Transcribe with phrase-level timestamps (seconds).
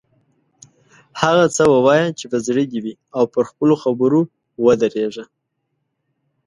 [1.21, 4.21] هغه څه ووایه چې په زړه دې وي او پر خپلو خبرو
[4.65, 5.25] ودریږه.